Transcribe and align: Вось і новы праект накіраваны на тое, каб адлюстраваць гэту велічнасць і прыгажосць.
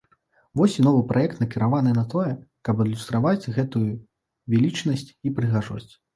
Вось 0.59 0.77
і 0.77 0.85
новы 0.85 1.01
праект 1.11 1.41
накіраваны 1.43 1.91
на 1.97 2.05
тое, 2.13 2.31
каб 2.71 2.81
адлюстраваць 2.87 3.49
гэту 3.59 3.83
велічнасць 4.57 5.07
і 5.25 5.37
прыгажосць. 5.39 5.89